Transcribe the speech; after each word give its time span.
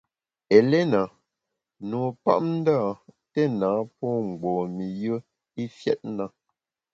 Eléna, 0.57 1.01
nupapndâ, 1.89 2.77
téna 3.31 3.69
pô 3.97 4.09
mgbom-i 4.27 4.87
yùe 5.01 5.17
i 5.61 5.63
fiét 5.77 5.99
na. 6.17 6.25